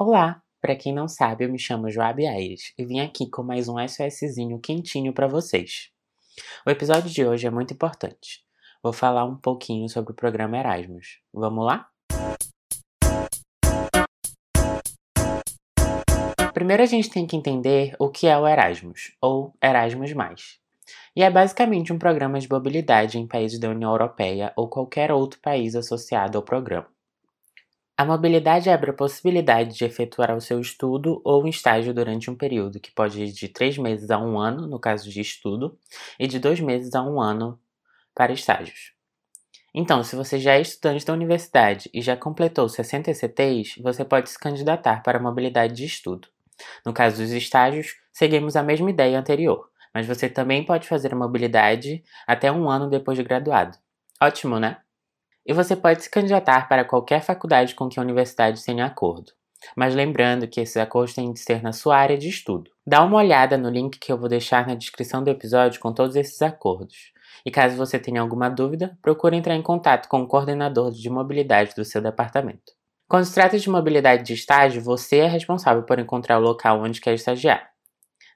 Olá! 0.00 0.42
Para 0.58 0.74
quem 0.74 0.90
não 0.90 1.06
sabe, 1.06 1.44
eu 1.44 1.52
me 1.52 1.58
chamo 1.58 1.90
Joab 1.90 2.26
Aires 2.26 2.72
e 2.78 2.84
vim 2.86 3.00
aqui 3.00 3.28
com 3.28 3.42
mais 3.42 3.68
um 3.68 3.76
SOSzinho 3.76 4.58
quentinho 4.58 5.12
para 5.12 5.28
vocês. 5.28 5.90
O 6.66 6.70
episódio 6.70 7.10
de 7.10 7.26
hoje 7.26 7.46
é 7.46 7.50
muito 7.50 7.74
importante. 7.74 8.42
Vou 8.82 8.94
falar 8.94 9.26
um 9.26 9.36
pouquinho 9.36 9.86
sobre 9.90 10.12
o 10.12 10.16
programa 10.16 10.56
Erasmus. 10.56 11.20
Vamos 11.30 11.66
lá? 11.66 11.90
Primeiro 16.54 16.82
a 16.82 16.86
gente 16.86 17.10
tem 17.10 17.26
que 17.26 17.36
entender 17.36 17.94
o 17.98 18.08
que 18.08 18.26
é 18.26 18.38
o 18.38 18.48
Erasmus, 18.48 19.14
ou 19.20 19.54
Erasmus+. 19.62 20.14
E 21.14 21.22
é 21.22 21.30
basicamente 21.30 21.92
um 21.92 21.98
programa 21.98 22.40
de 22.40 22.48
mobilidade 22.48 23.18
em 23.18 23.28
países 23.28 23.60
da 23.60 23.68
União 23.68 23.90
Europeia 23.90 24.54
ou 24.56 24.70
qualquer 24.70 25.12
outro 25.12 25.38
país 25.38 25.76
associado 25.76 26.38
ao 26.38 26.42
programa. 26.42 26.91
A 27.96 28.04
mobilidade 28.04 28.70
abre 28.70 28.90
a 28.90 28.94
possibilidade 28.94 29.76
de 29.76 29.84
efetuar 29.84 30.34
o 30.34 30.40
seu 30.40 30.60
estudo 30.60 31.20
ou 31.24 31.46
estágio 31.46 31.94
durante 31.94 32.30
um 32.30 32.34
período 32.36 32.80
que 32.80 32.90
pode 32.90 33.22
ir 33.22 33.32
de 33.32 33.48
três 33.48 33.76
meses 33.78 34.10
a 34.10 34.18
um 34.18 34.38
ano, 34.38 34.66
no 34.66 34.78
caso 34.80 35.10
de 35.10 35.20
estudo, 35.20 35.78
e 36.18 36.26
de 36.26 36.38
dois 36.38 36.58
meses 36.60 36.94
a 36.94 37.02
um 37.02 37.20
ano 37.20 37.60
para 38.14 38.32
estágios. 38.32 38.92
Então, 39.74 40.04
se 40.04 40.16
você 40.16 40.38
já 40.38 40.54
é 40.54 40.60
estudante 40.62 41.06
da 41.06 41.12
universidade 41.14 41.90
e 41.94 42.02
já 42.02 42.16
completou 42.16 42.68
60 42.68 43.10
ECTs, 43.10 43.76
você 43.82 44.04
pode 44.04 44.30
se 44.30 44.38
candidatar 44.38 45.02
para 45.02 45.18
a 45.18 45.22
mobilidade 45.22 45.74
de 45.74 45.84
estudo. 45.86 46.28
No 46.86 46.92
caso 46.94 47.22
dos 47.22 47.32
estágios, 47.32 47.96
seguimos 48.12 48.56
a 48.56 48.62
mesma 48.62 48.90
ideia 48.90 49.18
anterior, 49.18 49.68
mas 49.94 50.06
você 50.06 50.28
também 50.28 50.64
pode 50.64 50.88
fazer 50.88 51.12
a 51.14 51.16
mobilidade 51.16 52.02
até 52.26 52.52
um 52.52 52.70
ano 52.70 52.90
depois 52.90 53.18
de 53.18 53.24
graduado. 53.24 53.78
Ótimo, 54.22 54.60
né? 54.60 54.78
E 55.46 55.52
você 55.52 55.74
pode 55.74 56.02
se 56.02 56.10
candidatar 56.10 56.68
para 56.68 56.84
qualquer 56.84 57.20
faculdade 57.20 57.74
com 57.74 57.88
que 57.88 57.98
a 57.98 58.02
universidade 58.02 58.64
tenha 58.64 58.86
acordo. 58.86 59.32
Mas 59.76 59.94
lembrando 59.94 60.48
que 60.48 60.60
esses 60.60 60.76
acordos 60.76 61.14
têm 61.14 61.32
de 61.32 61.40
ser 61.40 61.62
na 61.62 61.72
sua 61.72 61.96
área 61.96 62.18
de 62.18 62.28
estudo. 62.28 62.70
Dá 62.86 63.02
uma 63.02 63.18
olhada 63.18 63.56
no 63.56 63.68
link 63.68 63.98
que 63.98 64.12
eu 64.12 64.18
vou 64.18 64.28
deixar 64.28 64.66
na 64.66 64.74
descrição 64.74 65.22
do 65.22 65.30
episódio 65.30 65.80
com 65.80 65.92
todos 65.92 66.16
esses 66.16 66.40
acordos. 66.42 67.12
E 67.44 67.50
caso 67.50 67.76
você 67.76 67.98
tenha 67.98 68.20
alguma 68.20 68.48
dúvida, 68.48 68.96
procure 69.02 69.36
entrar 69.36 69.54
em 69.54 69.62
contato 69.62 70.08
com 70.08 70.22
o 70.22 70.26
coordenador 70.26 70.90
de 70.90 71.10
mobilidade 71.10 71.74
do 71.74 71.84
seu 71.84 72.00
departamento. 72.00 72.72
Quando 73.08 73.24
se 73.24 73.34
trata 73.34 73.58
de 73.58 73.68
mobilidade 73.68 74.22
de 74.22 74.32
estágio, 74.32 74.82
você 74.82 75.18
é 75.18 75.26
responsável 75.26 75.82
por 75.82 75.98
encontrar 75.98 76.38
o 76.38 76.42
local 76.42 76.80
onde 76.80 77.00
quer 77.00 77.14
estagiar. 77.14 77.70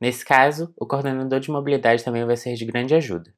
Nesse 0.00 0.24
caso, 0.24 0.72
o 0.76 0.86
coordenador 0.86 1.38
de 1.38 1.50
mobilidade 1.50 2.02
também 2.02 2.24
vai 2.24 2.36
ser 2.36 2.54
de 2.54 2.64
grande 2.64 2.94
ajuda. 2.94 3.32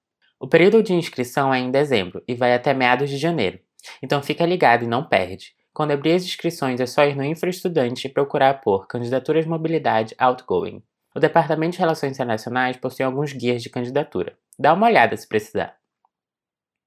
O 0.47 0.49
período 0.49 0.81
de 0.81 0.95
inscrição 0.95 1.53
é 1.53 1.59
em 1.59 1.73
dezembro 1.73 2.23
e 2.25 2.33
vai 2.33 2.55
até 2.55 2.73
meados 2.73 3.11
de 3.11 3.19
janeiro, 3.19 3.59
então 4.01 4.23
fica 4.23 4.47
ligado 4.47 4.85
e 4.85 4.87
não 4.87 5.03
perde. 5.03 5.57
Quando 5.75 5.91
abrir 5.91 6.13
as 6.13 6.23
inscrições 6.23 6.79
é 6.79 6.87
só 6.87 7.05
ir 7.05 7.17
no 7.17 7.25
InfraEstudante 7.25 8.07
e 8.07 8.09
procurar 8.13 8.61
por 8.61 8.87
Candidaturas 8.87 9.45
Mobilidade 9.45 10.15
Outgoing. 10.17 10.85
O 11.17 11.19
Departamento 11.19 11.73
de 11.73 11.81
Relações 11.81 12.13
Internacionais 12.13 12.77
possui 12.77 13.05
alguns 13.05 13.33
guias 13.33 13.61
de 13.61 13.69
candidatura. 13.69 14.39
Dá 14.57 14.73
uma 14.73 14.87
olhada 14.87 15.17
se 15.17 15.27
precisar. 15.27 15.75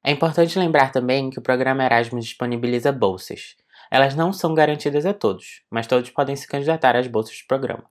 É 0.05 0.11
importante 0.11 0.57
lembrar 0.57 0.93
também 0.93 1.29
que 1.29 1.39
o 1.39 1.43
programa 1.43 1.83
Erasmus 1.83 2.23
disponibiliza 2.23 2.93
bolsas. 2.93 3.57
Elas 3.91 4.15
não 4.15 4.31
são 4.31 4.53
garantidas 4.53 5.05
a 5.05 5.13
todos, 5.13 5.63
mas 5.69 5.85
todos 5.85 6.09
podem 6.11 6.37
se 6.37 6.47
candidatar 6.47 6.95
às 6.95 7.07
bolsas 7.07 7.37
do 7.39 7.45
programa. 7.45 7.83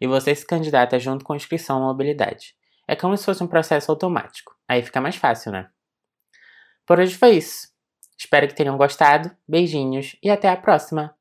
E 0.00 0.06
você 0.06 0.34
se 0.34 0.46
candidata 0.46 0.98
junto 0.98 1.26
com 1.26 1.34
a 1.34 1.36
inscrição 1.36 1.76
à 1.76 1.80
mobilidade. 1.88 2.54
É 2.88 2.96
como 2.96 3.14
se 3.18 3.26
fosse 3.26 3.44
um 3.44 3.46
processo 3.46 3.90
automático. 3.90 4.53
Aí 4.68 4.82
fica 4.82 5.00
mais 5.00 5.16
fácil, 5.16 5.52
né? 5.52 5.68
Por 6.86 6.98
hoje 6.98 7.16
foi 7.16 7.36
isso. 7.36 7.68
Espero 8.18 8.46
que 8.48 8.54
tenham 8.54 8.76
gostado. 8.76 9.30
Beijinhos 9.48 10.16
e 10.22 10.30
até 10.30 10.48
a 10.48 10.56
próxima! 10.56 11.16